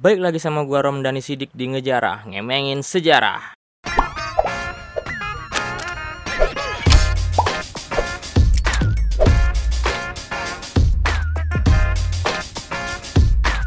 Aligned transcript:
Baik 0.00 0.16
lagi 0.16 0.40
sama 0.40 0.64
gua 0.64 0.80
Rom 0.80 1.04
Dani 1.04 1.20
Sidik 1.20 1.52
di 1.52 1.68
Ngejarah, 1.68 2.24
ngemengin 2.24 2.80
sejarah. 2.80 3.52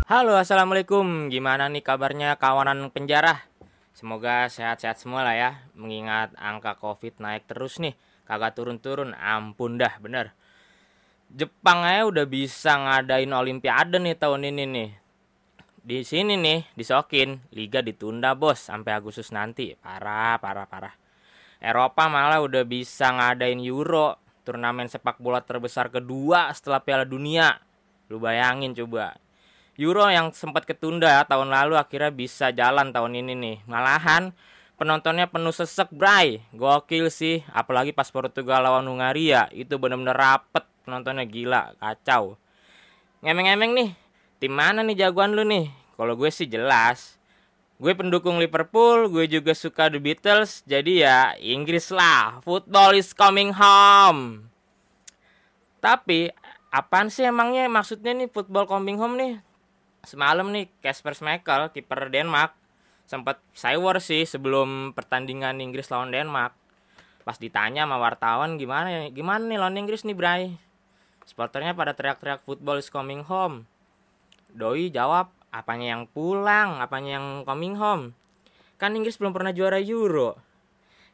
Halo, 0.09 0.33
assalamualaikum. 0.33 1.29
Gimana 1.29 1.69
nih 1.69 1.85
kabarnya 1.85 2.33
kawanan 2.41 2.89
penjara? 2.89 3.45
Semoga 3.93 4.49
sehat-sehat 4.49 4.97
semua 4.97 5.21
lah 5.21 5.37
ya. 5.37 5.51
Mengingat 5.77 6.33
angka 6.41 6.81
COVID 6.81 7.21
naik 7.21 7.45
terus 7.45 7.77
nih, 7.77 7.93
kagak 8.25 8.57
turun-turun. 8.57 9.13
Ampun 9.13 9.77
dah, 9.77 10.01
bener. 10.01 10.33
Jepang 11.29 11.85
aja 11.85 12.09
udah 12.09 12.25
bisa 12.25 12.73
ngadain 12.73 13.29
Olimpiade 13.29 14.01
nih 14.01 14.17
tahun 14.17 14.49
ini 14.49 14.65
nih. 14.65 15.02
Di 15.83 15.99
sini 16.07 16.39
nih 16.39 16.63
disokin, 16.79 17.43
liga 17.51 17.83
ditunda 17.83 18.31
bos 18.39 18.71
sampai 18.71 18.95
Agustus 18.95 19.35
nanti. 19.35 19.75
Parah, 19.75 20.39
parah, 20.39 20.63
parah. 20.63 20.95
Eropa 21.59 22.07
malah 22.07 22.39
udah 22.39 22.63
bisa 22.63 23.11
ngadain 23.11 23.59
Euro, 23.59 24.15
turnamen 24.47 24.87
sepak 24.87 25.19
bola 25.19 25.43
terbesar 25.43 25.91
kedua 25.91 26.55
setelah 26.55 26.79
Piala 26.79 27.03
Dunia. 27.03 27.59
Lu 28.07 28.15
bayangin 28.23 28.71
coba. 28.71 29.19
Euro 29.75 30.07
yang 30.07 30.31
sempat 30.31 30.63
ketunda 30.63 31.19
tahun 31.27 31.51
lalu 31.51 31.75
akhirnya 31.75 32.15
bisa 32.15 32.55
jalan 32.55 32.95
tahun 32.95 33.19
ini 33.19 33.33
nih. 33.35 33.57
Malahan 33.67 34.31
penontonnya 34.79 35.27
penuh 35.27 35.51
sesek, 35.51 35.91
Bray. 35.91 36.47
Gokil 36.55 37.11
sih, 37.11 37.43
apalagi 37.51 37.91
pas 37.91 38.07
Portugal 38.07 38.63
lawan 38.63 38.87
Hungaria, 38.87 39.51
itu 39.51 39.75
bener-bener 39.75 40.15
rapet 40.15 40.63
penontonnya 40.87 41.27
gila, 41.27 41.75
kacau. 41.75 42.39
Ngemeng-ngemeng 43.23 43.71
nih, 43.75 43.89
tim 44.43 44.51
mana 44.51 44.83
nih 44.83 45.07
jagoan 45.07 45.39
lu 45.39 45.47
nih? 45.47 45.71
Kalau 45.95 46.19
gue 46.19 46.27
sih 46.27 46.43
jelas. 46.43 47.15
Gue 47.79 47.95
pendukung 47.95 48.43
Liverpool, 48.43 49.07
gue 49.07 49.23
juga 49.31 49.55
suka 49.55 49.87
The 49.87 50.03
Beatles, 50.03 50.67
jadi 50.67 50.91
ya 50.99 51.17
Inggris 51.39 51.87
lah. 51.87 52.43
Football 52.43 52.99
is 52.99 53.15
coming 53.15 53.55
home. 53.55 54.51
Tapi 55.79 56.27
apaan 56.75 57.07
sih 57.07 57.23
emangnya 57.23 57.71
maksudnya 57.71 58.11
nih 58.11 58.27
football 58.27 58.67
coming 58.67 58.99
home 58.99 59.15
nih? 59.15 59.39
Semalam 60.03 60.51
nih 60.51 60.67
Casper 60.83 61.15
Schmeichel, 61.15 61.71
kiper 61.71 62.11
Denmark, 62.11 62.51
sempat 63.07 63.39
war 63.79 64.03
sih 64.03 64.27
sebelum 64.27 64.91
pertandingan 64.91 65.55
Inggris 65.63 65.87
lawan 65.87 66.11
Denmark. 66.11 66.51
Pas 67.23 67.39
ditanya 67.39 67.87
sama 67.87 67.95
wartawan 67.95 68.59
gimana 68.59 68.91
ya, 68.91 69.01
gimana 69.07 69.47
nih 69.47 69.55
lawan 69.55 69.79
Inggris 69.79 70.03
nih 70.03 70.19
Bray? 70.19 70.51
Supporternya 71.23 71.71
pada 71.71 71.95
teriak-teriak 71.95 72.43
football 72.43 72.83
is 72.83 72.91
coming 72.91 73.23
home. 73.23 73.71
Doi 74.53 74.93
jawab, 74.93 75.33
apanya 75.49 75.97
yang 75.97 76.05
pulang, 76.05 76.77
apanya 76.77 77.17
yang 77.17 77.27
coming 77.41 77.73
home. 77.73 78.13
Kan 78.77 78.93
Inggris 78.93 79.17
belum 79.17 79.33
pernah 79.33 79.49
juara 79.49 79.81
Euro. 79.81 80.37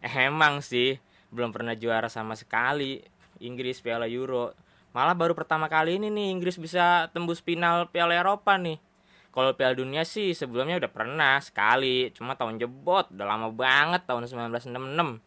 Eh, 0.03 0.11
emang 0.27 0.59
sih, 0.59 0.99
belum 1.31 1.55
pernah 1.55 1.75
juara 1.75 2.07
sama 2.11 2.35
sekali 2.35 2.99
Inggris 3.39 3.79
Piala 3.79 4.07
Euro. 4.11 4.51
Malah 4.91 5.13
baru 5.13 5.37
pertama 5.37 5.69
kali 5.69 6.01
ini 6.01 6.09
nih 6.09 6.33
Inggris 6.33 6.57
bisa 6.57 7.07
tembus 7.13 7.39
final 7.39 7.87
Piala 7.93 8.17
Eropa 8.17 8.57
nih. 8.57 8.81
Kalau 9.29 9.53
Piala 9.53 9.77
Dunia 9.77 10.01
sih 10.03 10.33
sebelumnya 10.33 10.81
udah 10.81 10.91
pernah 10.91 11.37
sekali, 11.37 12.09
cuma 12.17 12.33
tahun 12.33 12.57
jebot, 12.57 13.13
udah 13.13 13.25
lama 13.29 13.53
banget 13.53 14.03
tahun 14.09 14.25
1966. 14.25 15.21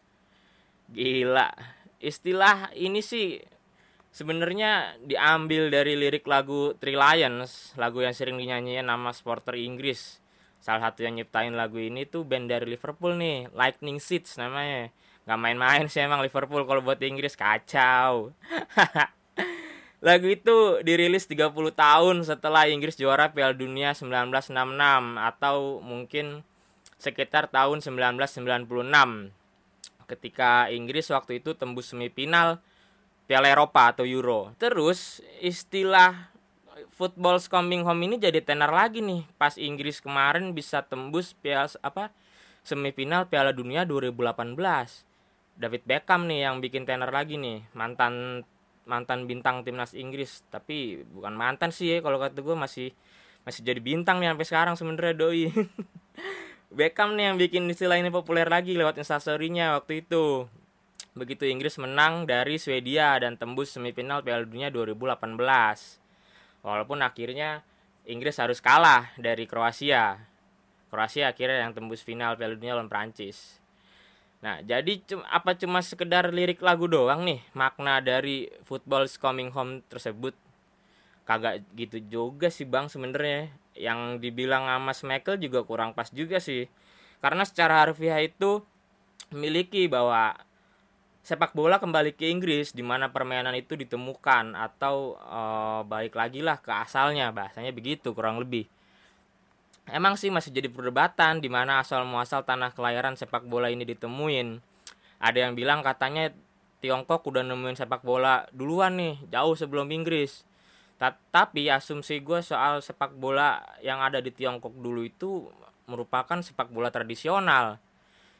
Gila. 0.91 1.49
Istilah 2.03 2.75
ini 2.75 2.99
sih 2.99 3.39
sebenarnya 4.13 4.95
diambil 5.01 5.73
dari 5.73 5.97
lirik 5.97 6.29
lagu 6.29 6.77
Three 6.77 6.95
Lions, 6.95 7.73
lagu 7.75 7.99
yang 8.05 8.13
sering 8.13 8.37
dinyanyiin 8.37 8.85
nama 8.85 9.09
supporter 9.09 9.57
Inggris. 9.57 10.21
Salah 10.63 10.87
satu 10.87 11.03
yang 11.03 11.19
nyiptain 11.19 11.51
lagu 11.51 11.75
ini 11.81 12.07
tuh 12.07 12.23
band 12.23 12.47
dari 12.47 12.69
Liverpool 12.69 13.19
nih, 13.19 13.51
Lightning 13.51 13.99
Seeds 13.99 14.39
namanya. 14.39 14.93
Gak 15.27 15.39
main-main 15.41 15.89
sih 15.91 15.99
emang 15.99 16.23
Liverpool 16.23 16.63
kalau 16.63 16.79
buat 16.79 17.01
Inggris 17.03 17.35
kacau. 17.35 18.31
Lagu 20.03 20.27
itu 20.27 20.83
dirilis 20.83 21.23
30 21.31 21.47
tahun 21.71 22.27
setelah 22.27 22.67
Inggris 22.67 22.99
juara 22.99 23.31
Piala 23.31 23.55
Dunia 23.55 23.95
1966 23.95 24.51
atau 25.15 25.79
mungkin 25.79 26.43
sekitar 26.99 27.47
tahun 27.47 27.79
1996 27.79 28.67
ketika 30.03 30.67
Inggris 30.67 31.07
waktu 31.07 31.39
itu 31.39 31.55
tembus 31.55 31.95
semifinal 31.95 32.59
Piala 33.23 33.47
Eropa 33.47 33.95
atau 33.95 34.03
Euro. 34.03 34.51
Terus 34.59 35.23
istilah 35.39 36.33
football 36.91 37.39
coming 37.47 37.81
home 37.87 38.03
ini 38.05 38.15
jadi 38.19 38.43
tenar 38.43 38.69
lagi 38.69 38.99
nih. 38.99 39.23
Pas 39.39 39.55
Inggris 39.55 40.03
kemarin 40.03 40.51
bisa 40.51 40.83
tembus 40.83 41.31
piala 41.33 41.71
apa 41.79 42.11
semifinal 42.67 43.31
Piala 43.31 43.55
Dunia 43.55 43.87
2018. 43.87 44.55
David 45.53 45.83
Beckham 45.85 46.25
nih 46.25 46.49
yang 46.49 46.59
bikin 46.59 46.83
tenar 46.83 47.09
lagi 47.13 47.39
nih. 47.39 47.63
Mantan 47.71 48.43
mantan 48.83 49.23
bintang 49.25 49.63
timnas 49.63 49.95
Inggris. 49.95 50.43
Tapi 50.51 51.07
bukan 51.07 51.31
mantan 51.31 51.71
sih 51.71 51.95
ya 51.95 51.97
kalau 52.03 52.19
kata 52.19 52.43
gue 52.43 52.55
masih 52.57 52.91
masih 53.43 53.63
jadi 53.63 53.79
bintang 53.79 54.19
nih 54.19 54.31
sampai 54.35 54.47
sekarang 54.47 54.75
sebenarnya 54.75 55.15
doi. 55.15 55.47
Beckham 56.77 57.13
nih 57.13 57.31
yang 57.31 57.37
bikin 57.37 57.69
istilah 57.69 58.01
ini 58.01 58.09
populer 58.09 58.49
lagi 58.49 58.73
lewat 58.73 58.97
instastorynya 58.97 59.77
waktu 59.77 60.01
itu 60.01 60.49
begitu 61.13 61.45
Inggris 61.45 61.77
menang 61.77 62.25
dari 62.25 62.57
Swedia 62.57 63.17
dan 63.21 63.37
tembus 63.37 63.73
semifinal 63.73 64.25
Piala 64.25 64.45
Dunia 64.45 64.73
2018 64.73 65.37
walaupun 66.65 66.99
akhirnya 67.05 67.61
Inggris 68.09 68.37
harus 68.41 68.57
kalah 68.61 69.13
dari 69.17 69.45
Kroasia 69.45 70.25
Kroasia 70.89 71.29
akhirnya 71.29 71.69
yang 71.69 71.77
tembus 71.77 72.01
final 72.01 72.33
Piala 72.37 72.57
Dunia 72.57 72.73
lawan 72.73 72.89
Prancis 72.89 73.63
Nah, 74.43 74.59
jadi 74.59 74.99
apa 75.31 75.55
cuma 75.55 75.79
sekedar 75.79 76.27
lirik 76.35 76.59
lagu 76.59 76.83
doang 76.91 77.23
nih 77.23 77.39
makna 77.55 78.03
dari 78.03 78.51
football 78.67 79.07
coming 79.15 79.47
home 79.55 79.79
tersebut? 79.87 80.35
Kagak 81.23 81.63
gitu 81.79 82.03
juga 82.03 82.51
sih 82.51 82.67
Bang 82.67 82.91
sebenarnya. 82.91 83.47
Yang 83.71 84.19
dibilang 84.19 84.67
sama 84.67 84.91
Michael 85.07 85.39
juga 85.39 85.63
kurang 85.63 85.95
pas 85.95 86.11
juga 86.11 86.43
sih. 86.43 86.67
Karena 87.23 87.47
secara 87.47 87.87
harfiah 87.87 88.19
itu 88.19 88.59
memiliki 89.31 89.87
bahwa 89.87 90.35
sepak 91.23 91.55
bola 91.55 91.79
kembali 91.79 92.19
ke 92.19 92.27
Inggris 92.27 92.75
di 92.75 92.83
mana 92.83 93.07
permainan 93.07 93.55
itu 93.55 93.79
ditemukan 93.79 94.59
atau 94.59 95.15
e, 95.15 95.41
balik 95.87 96.19
lagi 96.19 96.43
lah 96.43 96.59
ke 96.59 96.67
asalnya 96.67 97.31
bahasanya 97.31 97.71
begitu 97.71 98.11
kurang 98.11 98.43
lebih. 98.43 98.67
Emang 99.87 100.19
sih 100.19 100.27
masih 100.27 100.51
jadi 100.51 100.67
perdebatan 100.67 101.39
di 101.39 101.47
mana 101.47 101.79
asal 101.79 102.03
muasal 102.03 102.43
tanah 102.43 102.75
kelahiran 102.75 103.15
sepak 103.15 103.47
bola 103.47 103.71
ini 103.71 103.87
ditemuin. 103.87 104.59
Ada 105.23 105.47
yang 105.47 105.55
bilang 105.55 105.79
katanya 105.79 106.35
Tiongkok 106.83 107.23
udah 107.23 107.47
nemuin 107.47 107.79
sepak 107.79 108.03
bola 108.03 108.43
duluan 108.51 108.99
nih, 108.99 109.15
jauh 109.31 109.55
sebelum 109.55 109.87
Inggris. 109.95 110.43
Tapi 111.31 111.67
asumsi 111.67 112.19
gue 112.19 112.39
soal 112.43 112.79
sepak 112.83 113.15
bola 113.15 113.63
yang 113.79 114.03
ada 114.03 114.19
di 114.19 114.31
Tiongkok 114.31 114.75
dulu 114.75 115.07
itu 115.07 115.47
merupakan 115.87 116.39
sepak 116.39 116.71
bola 116.71 116.91
tradisional. 116.91 117.79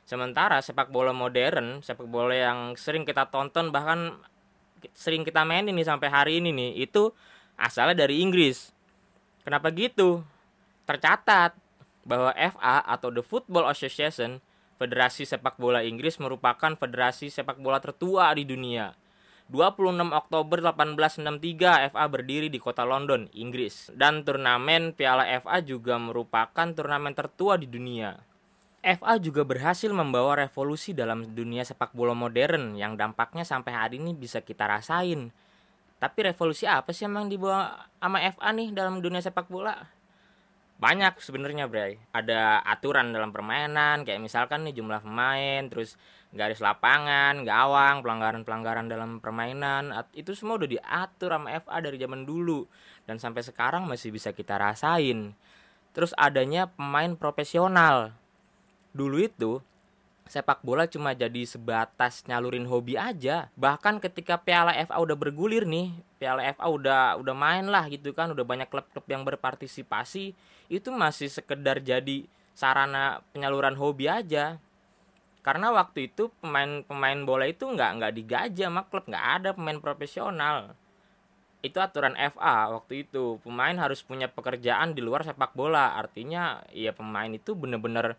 Sementara 0.04 0.60
sepak 0.60 0.92
bola 0.92 1.16
modern, 1.16 1.80
sepak 1.80 2.08
bola 2.08 2.36
yang 2.36 2.60
sering 2.76 3.08
kita 3.08 3.32
tonton 3.32 3.72
bahkan 3.72 4.20
sering 4.92 5.24
kita 5.24 5.48
main 5.48 5.64
ini 5.64 5.80
sampai 5.84 6.12
hari 6.12 6.44
ini 6.44 6.52
nih, 6.52 6.88
itu 6.88 7.16
asalnya 7.56 8.04
dari 8.04 8.20
Inggris. 8.20 8.76
Kenapa 9.44 9.72
gitu? 9.72 10.24
tercatat 10.84 11.56
bahwa 12.04 12.36
FA 12.36 12.84
atau 12.84 13.10
The 13.10 13.24
Football 13.24 13.72
Association, 13.72 14.44
Federasi 14.76 15.24
Sepak 15.24 15.56
Bola 15.56 15.80
Inggris 15.86 16.20
merupakan 16.20 16.76
federasi 16.76 17.32
sepak 17.32 17.56
bola 17.62 17.80
tertua 17.80 18.36
di 18.36 18.44
dunia. 18.44 18.92
26 19.48 20.12
Oktober 20.12 20.58
1863 20.60 21.94
FA 21.94 22.04
berdiri 22.10 22.48
di 22.52 22.60
kota 22.60 22.84
London, 22.84 23.30
Inggris. 23.38 23.92
Dan 23.94 24.28
turnamen 24.28 24.92
Piala 24.92 25.30
FA 25.40 25.62
juga 25.64 25.96
merupakan 26.00 26.68
turnamen 26.74 27.14
tertua 27.16 27.56
di 27.56 27.70
dunia. 27.70 28.18
FA 28.84 29.16
juga 29.16 29.48
berhasil 29.48 29.88
membawa 29.96 30.44
revolusi 30.44 30.92
dalam 30.92 31.24
dunia 31.32 31.64
sepak 31.64 31.96
bola 31.96 32.12
modern 32.12 32.76
yang 32.76 33.00
dampaknya 33.00 33.48
sampai 33.48 33.72
hari 33.72 33.96
ini 33.98 34.12
bisa 34.12 34.44
kita 34.44 34.68
rasain. 34.68 35.32
Tapi 36.04 36.20
revolusi 36.28 36.68
apa 36.68 36.92
sih 36.92 37.08
emang 37.08 37.32
dibawa 37.32 37.88
sama 38.04 38.20
FA 38.36 38.52
nih 38.52 38.76
dalam 38.76 39.00
dunia 39.00 39.24
sepak 39.24 39.48
bola? 39.48 39.88
banyak 40.84 41.16
sebenarnya 41.24 41.72
Bray 41.72 41.96
ada 42.12 42.60
aturan 42.66 43.16
dalam 43.16 43.32
permainan 43.32 44.04
kayak 44.04 44.20
misalkan 44.20 44.68
nih 44.68 44.76
jumlah 44.76 45.00
pemain 45.00 45.64
terus 45.72 45.96
garis 46.36 46.60
lapangan 46.60 47.48
gawang 47.48 48.04
pelanggaran-pelanggaran 48.04 48.92
dalam 48.92 49.24
permainan 49.24 49.96
itu 50.12 50.36
semua 50.36 50.60
udah 50.60 50.68
diatur 50.68 51.32
sama 51.32 51.56
FA 51.62 51.80
dari 51.80 51.96
zaman 51.96 52.28
dulu 52.28 52.68
dan 53.08 53.16
sampai 53.16 53.48
sekarang 53.48 53.88
masih 53.88 54.12
bisa 54.12 54.36
kita 54.36 54.60
rasain 54.60 55.32
terus 55.96 56.12
adanya 56.20 56.68
pemain 56.68 57.16
profesional 57.16 58.12
dulu 58.94 59.20
itu 59.20 59.60
sepak 60.24 60.64
bola 60.64 60.88
cuma 60.88 61.12
jadi 61.12 61.44
sebatas 61.44 62.24
nyalurin 62.26 62.66
hobi 62.66 62.96
aja. 62.96 63.52
Bahkan 63.60 64.00
ketika 64.00 64.40
Piala 64.40 64.72
FA 64.88 64.98
udah 64.98 65.18
bergulir 65.20 65.68
nih, 65.68 65.92
Piala 66.18 66.48
FA 66.56 66.72
udah 66.72 67.20
udah 67.20 67.36
main 67.36 67.68
lah 67.68 67.86
gitu 67.92 68.16
kan, 68.16 68.32
udah 68.32 68.46
banyak 68.48 68.72
klub-klub 68.72 69.06
yang 69.12 69.28
berpartisipasi, 69.28 70.32
itu 70.72 70.90
masih 70.90 71.28
sekedar 71.28 71.84
jadi 71.84 72.24
sarana 72.56 73.22
penyaluran 73.36 73.76
hobi 73.76 74.08
aja. 74.08 74.58
Karena 75.44 75.76
waktu 75.76 76.08
itu 76.08 76.32
pemain 76.40 76.88
pemain 76.88 77.20
bola 77.28 77.44
itu 77.44 77.68
nggak 77.68 77.92
nggak 78.00 78.14
digaji 78.16 78.62
sama 78.64 78.88
klub 78.88 79.04
nggak 79.04 79.28
ada 79.42 79.50
pemain 79.52 79.78
profesional. 79.84 80.72
Itu 81.60 81.84
aturan 81.84 82.16
FA 82.16 82.72
waktu 82.72 83.08
itu 83.08 83.44
pemain 83.44 83.76
harus 83.76 84.00
punya 84.04 84.32
pekerjaan 84.32 84.96
di 84.96 85.04
luar 85.04 85.28
sepak 85.28 85.52
bola. 85.52 86.00
Artinya 86.00 86.64
ya 86.72 86.96
pemain 86.96 87.28
itu 87.28 87.60
bener-bener 87.60 88.16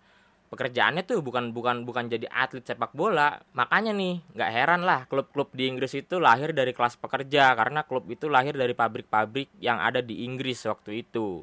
pekerjaannya 0.53 1.03
tuh 1.03 1.25
bukan 1.25 1.51
bukan 1.51 1.83
bukan 1.89 2.07
jadi 2.07 2.29
atlet 2.31 2.65
sepak 2.65 2.93
bola. 2.93 3.41
Makanya 3.57 3.91
nih 3.97 4.23
nggak 4.35 4.51
heran 4.51 4.83
lah 4.85 5.07
klub-klub 5.11 5.51
di 5.57 5.67
Inggris 5.71 5.95
itu 5.97 6.21
lahir 6.23 6.53
dari 6.53 6.71
kelas 6.71 7.01
pekerja 7.01 7.57
karena 7.59 7.83
klub 7.85 8.07
itu 8.11 8.31
lahir 8.31 8.55
dari 8.55 8.73
pabrik-pabrik 8.77 9.51
yang 9.59 9.81
ada 9.81 10.05
di 10.05 10.23
Inggris 10.23 10.63
waktu 10.69 11.07
itu. 11.07 11.43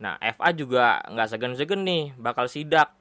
Nah 0.00 0.18
FA 0.18 0.50
juga 0.56 1.02
nggak 1.06 1.28
segan-segan 1.28 1.82
nih 1.84 2.16
bakal 2.18 2.48
sidak. 2.48 2.94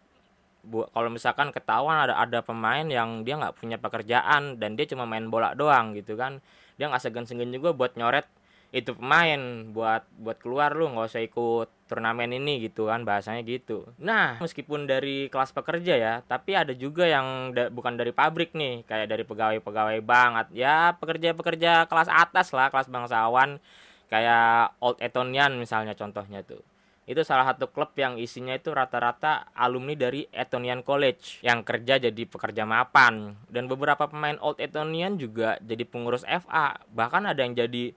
Bu 0.61 0.85
kalau 0.93 1.09
misalkan 1.09 1.49
ketahuan 1.49 2.05
ada 2.05 2.21
ada 2.21 2.45
pemain 2.45 2.85
yang 2.85 3.25
dia 3.25 3.33
nggak 3.33 3.57
punya 3.57 3.81
pekerjaan 3.81 4.61
dan 4.61 4.77
dia 4.77 4.85
cuma 4.85 5.09
main 5.09 5.25
bola 5.31 5.57
doang 5.57 5.97
gitu 5.97 6.13
kan. 6.13 6.43
Dia 6.77 6.89
nggak 6.89 7.01
segan-segan 7.01 7.49
juga 7.49 7.73
buat 7.73 7.97
nyoret 7.97 8.29
itu 8.71 8.95
pemain 8.95 9.67
buat 9.75 10.07
buat 10.15 10.39
keluar 10.39 10.71
lu 10.71 10.87
nggak 10.95 11.11
usah 11.11 11.23
ikut 11.27 11.67
turnamen 11.91 12.31
ini 12.31 12.71
gitu 12.71 12.87
kan 12.87 13.03
bahasanya 13.03 13.43
gitu. 13.43 13.83
Nah 13.99 14.39
meskipun 14.39 14.87
dari 14.87 15.27
kelas 15.27 15.51
pekerja 15.51 15.99
ya 15.99 16.13
tapi 16.23 16.55
ada 16.55 16.71
juga 16.71 17.03
yang 17.03 17.51
da 17.51 17.67
bukan 17.67 17.99
dari 17.99 18.15
pabrik 18.15 18.55
nih 18.55 18.87
kayak 18.87 19.11
dari 19.11 19.27
pegawai-pegawai 19.27 19.99
bank 19.99 20.55
ya 20.55 20.95
pekerja-pekerja 20.95 21.91
kelas 21.91 22.07
atas 22.07 22.55
lah 22.55 22.71
kelas 22.71 22.87
bangsawan 22.87 23.59
kayak 24.07 24.75
Old 24.79 24.99
Etonian 25.03 25.55
misalnya 25.59 25.91
contohnya 25.91 26.39
tuh. 26.43 26.63
Itu 27.07 27.27
salah 27.27 27.43
satu 27.43 27.67
klub 27.75 27.91
yang 27.99 28.15
isinya 28.15 28.55
itu 28.55 28.71
rata-rata 28.71 29.51
alumni 29.51 29.99
dari 29.99 30.27
Etonian 30.31 30.79
College 30.79 31.43
yang 31.43 31.65
kerja 31.65 31.99
jadi 31.99 32.23
pekerja 32.23 32.63
mapan. 32.63 33.35
Dan 33.51 33.67
beberapa 33.67 34.07
pemain 34.07 34.39
Old 34.39 34.63
Etonian 34.63 35.19
juga 35.19 35.59
jadi 35.59 35.83
pengurus 35.83 36.23
FA 36.23 36.79
bahkan 36.93 37.27
ada 37.27 37.41
yang 37.43 37.57
jadi 37.57 37.91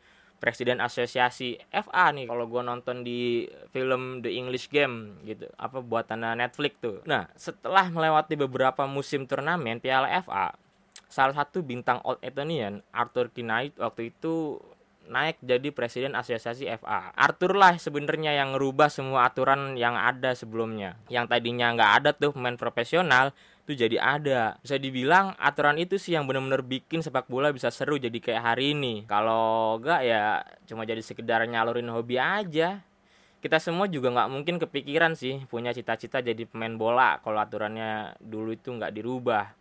presiden 0.45 0.77
asosiasi 0.85 1.57
FA 1.73 2.13
nih 2.13 2.29
kalau 2.29 2.45
gue 2.45 2.61
nonton 2.61 3.01
di 3.01 3.49
film 3.73 4.21
The 4.21 4.29
English 4.29 4.69
Game 4.69 5.25
gitu 5.25 5.49
apa 5.57 5.81
buatan 5.81 6.21
Netflix 6.37 6.77
tuh. 6.85 7.01
Nah 7.09 7.33
setelah 7.33 7.89
melewati 7.89 8.37
beberapa 8.37 8.85
musim 8.85 9.25
turnamen 9.25 9.81
Piala 9.81 10.13
FA 10.21 10.53
salah 11.09 11.33
satu 11.33 11.65
bintang 11.65 12.05
Old 12.05 12.21
Etonian 12.21 12.85
Arthur 12.93 13.33
Knight 13.33 13.73
waktu 13.81 14.13
itu 14.13 14.61
naik 15.09 15.41
jadi 15.45 15.69
presiden 15.71 16.17
asosiasi 16.17 16.69
FA. 16.81 17.13
Arthur 17.15 17.57
lah 17.57 17.77
sebenarnya 17.77 18.35
yang 18.37 18.57
ngerubah 18.57 18.89
semua 18.89 19.29
aturan 19.29 19.77
yang 19.77 19.97
ada 19.97 20.33
sebelumnya. 20.33 20.97
Yang 21.13 21.27
tadinya 21.31 21.73
nggak 21.77 21.93
ada 22.01 22.11
tuh 22.17 22.33
pemain 22.33 22.57
profesional, 22.57 23.33
itu 23.65 23.81
jadi 23.81 23.97
ada. 23.97 24.61
Bisa 24.61 24.77
dibilang 24.77 25.33
aturan 25.41 25.81
itu 25.81 25.97
sih 25.97 26.13
yang 26.13 26.29
benar-benar 26.29 26.61
bikin 26.61 27.01
sepak 27.01 27.25
bola 27.33 27.49
bisa 27.49 27.73
seru 27.73 27.97
jadi 27.97 28.17
kayak 28.21 28.43
hari 28.45 28.77
ini. 28.77 29.09
Kalau 29.09 29.81
enggak 29.81 30.01
ya 30.05 30.45
cuma 30.69 30.85
jadi 30.85 31.01
sekedar 31.01 31.41
nyalurin 31.49 31.89
hobi 31.89 32.21
aja. 32.21 32.85
Kita 33.41 33.61
semua 33.61 33.89
juga 33.89 34.09
nggak 34.09 34.29
mungkin 34.33 34.57
kepikiran 34.57 35.17
sih 35.17 35.45
punya 35.49 35.73
cita-cita 35.73 36.25
jadi 36.25 36.49
pemain 36.49 36.73
bola 36.77 37.21
kalau 37.21 37.41
aturannya 37.41 38.17
dulu 38.21 38.57
itu 38.57 38.73
nggak 38.73 38.93
dirubah. 38.93 39.53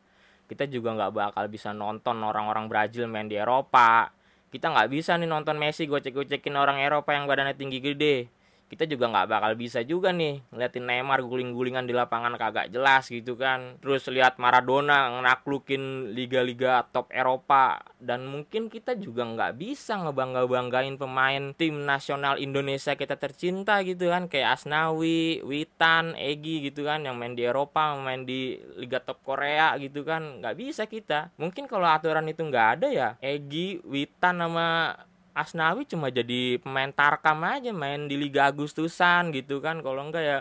Kita 0.47 0.67
juga 0.67 0.95
nggak 0.99 1.11
bakal 1.11 1.47
bisa 1.47 1.71
nonton 1.71 2.19
orang-orang 2.23 2.67
Brazil 2.67 3.07
main 3.07 3.27
di 3.27 3.39
Eropa. 3.39 4.11
Kita 4.53 4.69
nggak 4.69 4.93
bisa 4.93 5.17
nih 5.17 5.25
nonton 5.25 5.57
Messi 5.57 5.89
gocek-gocekin 5.89 6.53
orang 6.53 6.77
Eropa 6.77 7.09
yang 7.17 7.25
badannya 7.25 7.57
tinggi 7.57 7.81
gede 7.81 8.29
kita 8.71 8.89
juga 8.89 9.05
nggak 9.11 9.29
bakal 9.29 9.51
bisa 9.53 9.85
juga 9.85 10.09
nih 10.09 10.41
ngeliatin 10.49 10.85
Neymar 10.89 11.21
guling-gulingan 11.21 11.85
di 11.85 11.93
lapangan 11.93 12.33
kagak 12.39 12.73
jelas 12.73 13.05
gitu 13.05 13.37
kan. 13.37 13.77
Terus 13.79 14.09
lihat 14.09 14.41
Maradona 14.41 15.21
naklukin 15.21 16.15
liga-liga 16.17 16.81
top 16.89 17.13
Eropa. 17.13 17.85
Dan 18.03 18.27
mungkin 18.27 18.67
kita 18.67 18.99
juga 18.99 19.23
nggak 19.23 19.61
bisa 19.61 19.95
ngebangga-banggain 20.01 20.97
pemain 20.99 21.53
tim 21.55 21.85
nasional 21.85 22.41
Indonesia 22.41 22.97
kita 22.97 23.15
tercinta 23.15 23.79
gitu 23.85 24.09
kan. 24.09 24.25
Kayak 24.25 24.59
Asnawi, 24.59 25.45
Witan, 25.45 26.17
Egi 26.17 26.67
gitu 26.67 26.83
kan. 26.89 27.05
Yang 27.05 27.15
main 27.15 27.33
di 27.37 27.43
Eropa 27.45 27.93
main 27.95 28.25
di 28.25 28.57
liga 28.75 28.99
top 28.99 29.21
Korea 29.21 29.77
gitu 29.77 30.01
kan. 30.01 30.41
Nggak 30.41 30.55
bisa 30.57 30.83
kita. 30.89 31.29
Mungkin 31.37 31.69
kalau 31.69 31.87
aturan 31.87 32.25
itu 32.25 32.41
nggak 32.41 32.67
ada 32.79 32.87
ya 32.89 33.09
Egi, 33.21 33.85
Witan 33.85 34.41
sama 34.41 34.97
Asnawi 35.33 35.89
cuma 35.89 36.13
jadi 36.13 36.61
pemain 36.61 36.93
tarkam 36.93 37.41
aja 37.41 37.73
main 37.73 38.05
di 38.05 38.13
Liga 38.13 38.45
Agustusan 38.45 39.33
gitu 39.33 39.57
kan. 39.59 39.81
Kalau 39.81 40.05
enggak 40.05 40.23
ya 40.23 40.37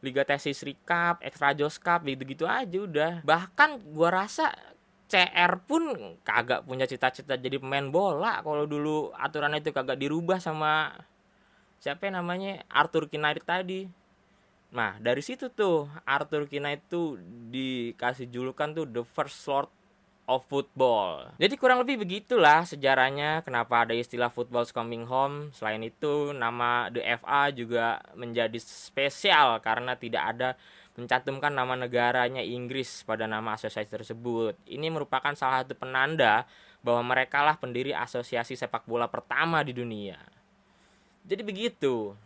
Liga 0.00 0.22
Tesis 0.22 0.62
Cup, 0.86 1.18
Extra 1.20 1.50
Jos 1.50 1.82
Cup 1.82 2.06
gitu-gitu 2.06 2.46
aja 2.46 2.78
udah. 2.78 3.12
Bahkan 3.26 3.90
gua 3.90 4.22
rasa 4.22 4.54
CR 5.06 5.62
pun 5.66 6.14
kagak 6.26 6.66
punya 6.66 6.86
cita-cita 6.86 7.34
jadi 7.34 7.58
pemain 7.58 7.90
bola. 7.90 8.42
Kalau 8.42 8.66
dulu 8.66 9.10
aturan 9.18 9.54
itu 9.58 9.70
kagak 9.74 9.98
dirubah 9.98 10.38
sama 10.38 10.94
siapa 11.82 12.06
namanya? 12.10 12.62
Arthur 12.70 13.10
Kinarit 13.10 13.42
tadi. 13.42 13.86
Nah 14.74 14.98
dari 15.02 15.22
situ 15.22 15.50
tuh 15.50 15.90
Arthur 16.06 16.50
Kinarit 16.50 16.86
tuh 16.86 17.18
dikasih 17.50 18.30
julukan 18.30 18.74
tuh 18.74 18.86
the 18.86 19.02
first 19.02 19.42
Lord 19.46 19.70
of 20.26 20.42
football. 20.50 21.30
Jadi 21.38 21.54
kurang 21.54 21.86
lebih 21.86 22.02
begitulah 22.02 22.66
sejarahnya 22.66 23.46
kenapa 23.46 23.86
ada 23.86 23.94
istilah 23.94 24.28
football 24.28 24.66
coming 24.74 25.06
home. 25.06 25.54
Selain 25.54 25.80
itu 25.86 26.34
nama 26.34 26.90
The 26.90 27.02
FA 27.22 27.54
juga 27.54 28.02
menjadi 28.18 28.58
spesial 28.58 29.62
karena 29.62 29.94
tidak 29.94 30.22
ada 30.36 30.48
mencantumkan 30.98 31.52
nama 31.52 31.78
negaranya 31.78 32.42
Inggris 32.42 33.06
pada 33.06 33.30
nama 33.30 33.54
asosiasi 33.54 33.88
tersebut. 33.88 34.58
Ini 34.66 34.90
merupakan 34.90 35.32
salah 35.38 35.62
satu 35.62 35.78
penanda 35.78 36.48
bahwa 36.82 37.14
mereka 37.14 37.44
lah 37.46 37.54
pendiri 37.60 37.94
asosiasi 37.94 38.58
sepak 38.58 38.88
bola 38.88 39.06
pertama 39.06 39.62
di 39.62 39.76
dunia. 39.76 40.18
Jadi 41.26 41.42
begitu. 41.44 42.16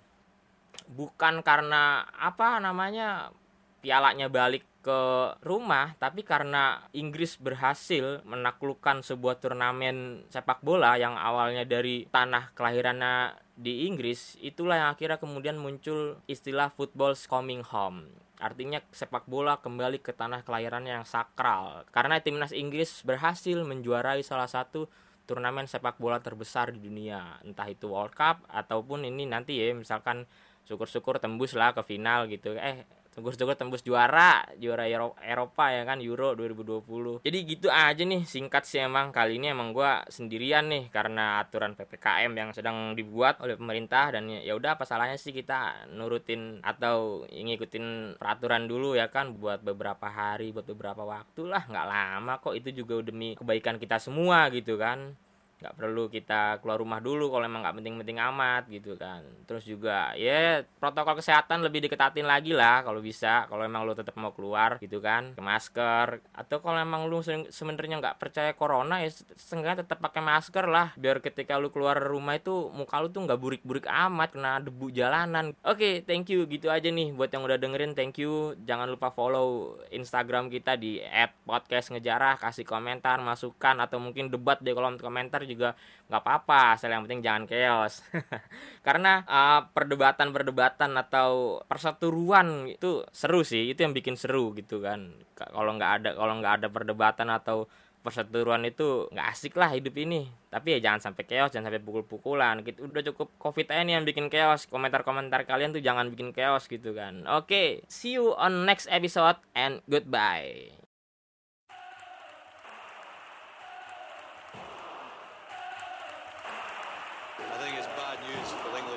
Bukan 0.90 1.42
karena 1.42 2.06
apa 2.14 2.62
namanya 2.62 3.34
pialanya 3.82 4.30
balik 4.30 4.62
ke 4.80 5.00
rumah 5.44 5.92
tapi 6.00 6.24
karena 6.24 6.80
Inggris 6.96 7.36
berhasil 7.36 8.24
menaklukkan 8.24 9.04
sebuah 9.04 9.36
turnamen 9.36 10.24
sepak 10.32 10.64
bola 10.64 10.96
yang 10.96 11.20
awalnya 11.20 11.68
dari 11.68 12.08
tanah 12.08 12.56
kelahirannya 12.56 13.36
di 13.60 13.84
Inggris 13.84 14.40
itulah 14.40 14.80
yang 14.80 14.90
akhirnya 14.96 15.20
kemudian 15.20 15.60
muncul 15.60 16.16
istilah 16.24 16.72
football 16.72 17.12
coming 17.28 17.60
home. 17.60 18.08
Artinya 18.40 18.80
sepak 18.88 19.28
bola 19.28 19.60
kembali 19.60 20.00
ke 20.00 20.16
tanah 20.16 20.40
kelahirannya 20.48 20.96
yang 20.96 21.04
sakral. 21.04 21.84
Karena 21.92 22.16
timnas 22.24 22.56
Inggris 22.56 23.04
berhasil 23.04 23.60
menjuarai 23.60 24.24
salah 24.24 24.48
satu 24.48 24.88
turnamen 25.28 25.68
sepak 25.68 26.00
bola 26.00 26.24
terbesar 26.24 26.72
di 26.72 26.80
dunia. 26.80 27.36
Entah 27.44 27.68
itu 27.68 27.92
World 27.92 28.16
Cup 28.16 28.48
ataupun 28.48 29.04
ini 29.04 29.28
nanti 29.28 29.60
ya 29.60 29.76
misalkan 29.76 30.24
syukur-syukur 30.64 31.20
tembus 31.20 31.52
lah 31.52 31.76
ke 31.76 31.84
final 31.84 32.32
gitu. 32.32 32.56
Eh 32.56 32.88
syukur-syukur 33.10 33.58
tembus 33.58 33.82
juara 33.82 34.46
juara 34.58 34.86
Euro 34.86 35.18
Eropa 35.18 35.74
ya 35.74 35.82
kan 35.82 35.98
Euro 35.98 36.38
2020 36.38 37.26
jadi 37.26 37.38
gitu 37.46 37.68
aja 37.70 38.02
nih 38.02 38.22
singkat 38.24 38.64
sih 38.66 38.82
emang. 38.82 39.10
Kali 39.10 39.36
ini 39.36 39.50
emang 39.50 39.74
gue 39.74 39.90
sendirian 40.08 40.70
nih 40.70 40.88
karena 40.88 41.42
aturan 41.42 41.74
ppkm 41.74 42.32
yang 42.32 42.50
sedang 42.54 42.94
dibuat 42.94 43.42
oleh 43.42 43.58
pemerintah 43.58 44.14
dan 44.14 44.30
ya 44.30 44.54
udah 44.54 44.78
apa 44.78 44.86
salahnya 44.86 45.18
sih 45.18 45.34
kita 45.34 45.90
nurutin 45.94 46.62
atau 46.62 47.26
ngikutin 47.28 48.16
peraturan 48.16 48.70
dulu 48.70 48.94
ya 48.94 49.10
kan 49.10 49.34
buat 49.36 49.60
beberapa 49.60 50.06
hari 50.06 50.54
buat 50.54 50.66
beberapa 50.66 51.02
waktu 51.02 51.46
lah. 51.46 51.66
Nggak 51.66 51.88
lama 51.88 52.32
kok 52.38 52.54
itu 52.54 52.82
juga 52.84 53.02
demi 53.02 53.34
kebaikan 53.34 53.76
kita 53.76 53.98
semua 53.98 54.48
gitu 54.54 54.78
kan 54.78 55.14
nggak 55.60 55.76
perlu 55.76 56.08
kita 56.08 56.58
keluar 56.64 56.80
rumah 56.80 57.04
dulu 57.04 57.28
kalau 57.28 57.44
emang 57.44 57.60
nggak 57.60 57.76
penting-penting 57.76 58.18
amat 58.32 58.62
gitu 58.72 58.96
kan. 58.96 59.20
Terus 59.44 59.68
juga 59.68 60.16
ya 60.16 60.64
protokol 60.80 61.20
kesehatan 61.20 61.60
lebih 61.60 61.84
diketatin 61.84 62.24
lagi 62.24 62.56
lah 62.56 62.80
kalau 62.80 63.04
bisa. 63.04 63.44
Kalau 63.44 63.60
emang 63.60 63.84
lu 63.84 63.92
tetap 63.92 64.16
mau 64.16 64.32
keluar 64.32 64.80
gitu 64.80 65.04
kan 65.04 65.36
ke 65.36 65.42
masker. 65.44 66.24
Atau 66.32 66.64
kalau 66.64 66.80
emang 66.80 67.04
lu 67.12 67.20
sebenarnya 67.52 68.00
nggak 68.00 68.16
percaya 68.16 68.56
corona 68.56 69.04
ya 69.04 69.12
seenggaknya 69.36 69.84
tetap 69.84 70.00
pakai 70.00 70.24
masker 70.24 70.64
lah. 70.64 70.96
Biar 70.96 71.20
ketika 71.20 71.60
lu 71.60 71.68
keluar 71.68 72.00
rumah 72.00 72.40
itu 72.40 72.72
muka 72.72 72.96
lu 73.04 73.12
tuh 73.12 73.28
nggak 73.28 73.36
burik-burik 73.36 73.84
amat 73.84 74.32
kena 74.32 74.64
debu 74.64 74.88
jalanan. 74.88 75.52
Oke 75.60 75.76
okay, 75.76 75.94
thank 76.08 76.32
you 76.32 76.48
gitu 76.48 76.72
aja 76.72 76.88
nih 76.88 77.12
buat 77.12 77.28
yang 77.28 77.44
udah 77.44 77.60
dengerin 77.60 77.92
thank 77.92 78.16
you. 78.16 78.56
Jangan 78.64 78.88
lupa 78.88 79.12
follow 79.12 79.76
instagram 79.92 80.48
kita 80.48 80.80
di 80.80 81.04
@podcast 81.44 81.92
ngejarah 81.92 82.40
kasih 82.40 82.64
komentar 82.64 83.20
masukan 83.20 83.76
atau 83.84 84.00
mungkin 84.00 84.32
debat 84.32 84.56
di 84.64 84.72
kolom 84.72 84.96
komentar 84.96 85.44
juga 85.50 85.74
nggak 86.10 86.22
apa-apa 86.22 86.78
asal 86.78 86.90
yang 86.90 87.02
penting 87.06 87.22
jangan 87.22 87.44
chaos. 87.50 88.06
Karena 88.86 89.22
uh, 89.26 89.66
perdebatan-perdebatan 89.70 90.94
atau 90.98 91.62
perseteruan 91.66 92.70
itu 92.70 93.02
seru 93.10 93.42
sih 93.42 93.74
itu 93.74 93.82
yang 93.82 93.94
bikin 93.94 94.14
seru 94.14 94.54
gitu 94.54 94.82
kan. 94.82 95.10
Kalau 95.34 95.72
nggak 95.74 95.92
ada 96.02 96.10
kalau 96.14 96.34
nggak 96.38 96.54
ada 96.62 96.68
perdebatan 96.70 97.28
atau 97.30 97.66
perseteruan 98.00 98.64
itu 98.64 99.12
nggak 99.12 99.26
asik 99.30 99.54
lah 99.60 99.70
hidup 99.70 99.94
ini. 100.00 100.26
Tapi 100.50 100.78
ya 100.78 100.90
jangan 100.90 101.12
sampai 101.12 101.22
chaos 101.28 101.52
jangan 101.52 101.70
sampai 101.70 101.84
pukul-pukulan 101.84 102.64
gitu. 102.64 102.88
Udah 102.88 103.04
cukup 103.12 103.30
covid 103.36 103.68
ini 103.70 103.94
yang 103.94 104.08
bikin 104.08 104.32
chaos. 104.32 104.66
Komentar-komentar 104.66 105.44
kalian 105.44 105.76
tuh 105.76 105.84
jangan 105.84 106.08
bikin 106.08 106.32
chaos 106.32 106.66
gitu 106.66 106.96
kan. 106.96 107.22
Oke 107.28 107.46
okay, 107.46 107.68
see 107.86 108.16
you 108.16 108.32
on 108.34 108.64
next 108.64 108.88
episode 108.90 109.36
and 109.52 109.84
goodbye 109.86 110.79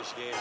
for 0.04 0.20
the 0.20 0.26
English 0.26 0.34
game. 0.34 0.40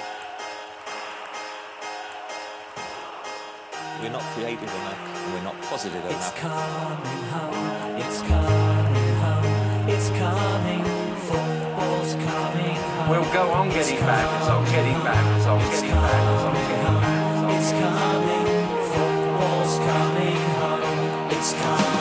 We're 4.01 4.11
not 4.11 4.23
creative 4.35 4.63
enough. 4.63 5.33
We're 5.33 5.43
not 5.43 5.61
positive 5.63 6.05
It's 6.05 6.15
enough. 6.15 6.37
coming 6.37 7.23
home. 7.31 7.97
It's 8.01 8.21
coming 8.23 9.15
home. 9.23 9.89
It's 9.89 10.09
coming. 10.11 10.85
Football's 11.27 12.15
coming 12.15 12.77
home. 12.77 13.09
We'll 13.11 13.33
go 13.33 13.51
on 13.53 13.69
getting 13.71 14.01
back, 14.01 14.41
results, 14.41 14.71
getting 14.73 15.03
back, 15.05 15.37
results, 15.37 15.65
It's 15.69 15.83
getting 15.83 15.97
back, 15.97 16.33
results, 16.33 16.43
coming 16.43 16.69
getting 16.69 17.01
back. 17.01 17.55
It's 17.55 17.71
coming. 17.83 18.47
Football's 18.93 19.79
coming 19.87 20.41
home. 20.59 21.31
It's 21.31 21.53
coming 21.55 21.92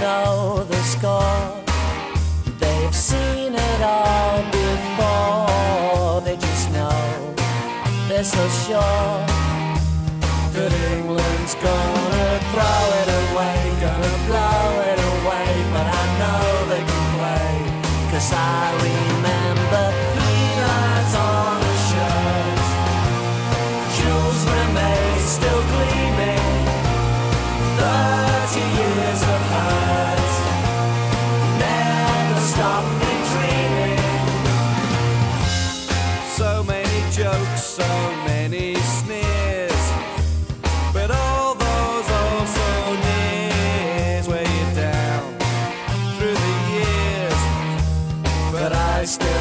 know 0.00 0.64
the 0.68 0.77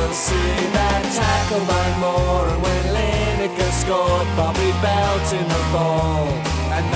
Still 0.08 0.16
see 0.16 0.72
that 0.72 1.04
tackle 1.20 1.66
by 1.68 1.88
Moore, 2.00 2.48
and 2.48 2.64
when 2.64 2.84
Lineker 2.96 3.72
scored, 3.76 4.28
Bobby 4.40 4.72
Belt 4.80 5.28
in 5.36 5.44
the 5.44 5.64
ball. 5.76 6.32
And 6.72 6.88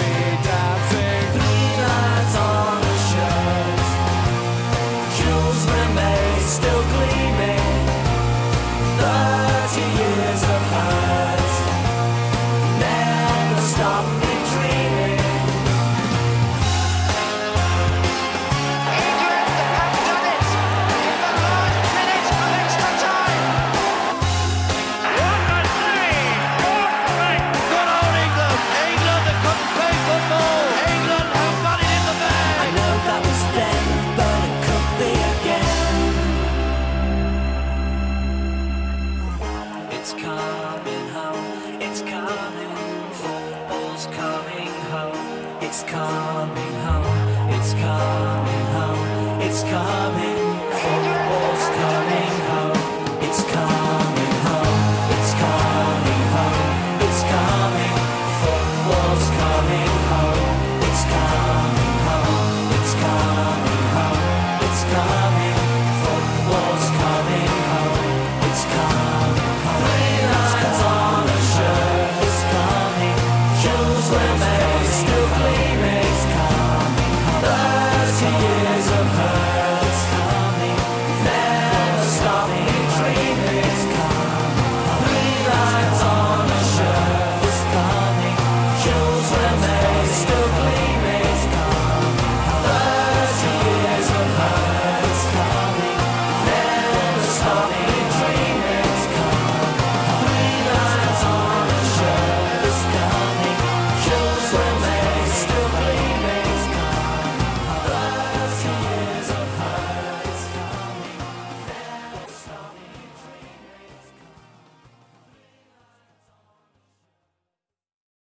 be 0.00 0.12
dancing. 0.40 1.28
Three 1.36 1.72
lines 1.84 2.34
on 2.40 2.80
the 2.80 2.96
shirt. 3.10 3.84
Jules 5.12 5.62
Rimet 5.68 6.40
still 6.48 6.83
it's 45.64 45.82
coming 45.84 46.74
home, 46.84 47.48
it's 47.54 47.72
coming 47.72 48.66
home, 48.76 49.40
it's 49.40 49.62
coming, 49.62 50.43